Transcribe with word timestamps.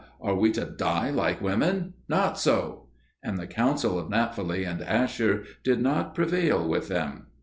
Are 0.19 0.33
we 0.33 0.51
to 0.53 0.65
die 0.65 1.11
like 1.11 1.41
women? 1.43 1.93
Not 2.09 2.39
so!" 2.39 2.87
And 3.23 3.37
the 3.37 3.45
counsel 3.45 3.99
of 3.99 4.09
Naphtali 4.09 4.63
and 4.63 4.81
Asher 4.81 5.43
did 5.63 5.79
not 5.79 6.15
prevail 6.15 6.67
with 6.67 6.87
them. 6.87 7.27